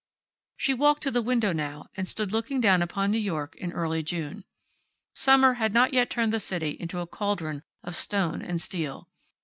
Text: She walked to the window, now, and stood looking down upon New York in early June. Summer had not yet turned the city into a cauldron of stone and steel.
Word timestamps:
She 0.57 0.73
walked 0.73 1.03
to 1.03 1.11
the 1.11 1.21
window, 1.21 1.53
now, 1.53 1.85
and 1.95 2.07
stood 2.07 2.31
looking 2.31 2.59
down 2.59 2.81
upon 2.81 3.11
New 3.11 3.19
York 3.19 3.55
in 3.57 3.71
early 3.71 4.01
June. 4.01 4.45
Summer 5.13 5.53
had 5.61 5.75
not 5.75 5.93
yet 5.93 6.09
turned 6.09 6.33
the 6.33 6.39
city 6.39 6.71
into 6.79 7.01
a 7.01 7.05
cauldron 7.05 7.61
of 7.83 7.95
stone 7.95 8.41
and 8.41 8.59
steel. 8.59 9.09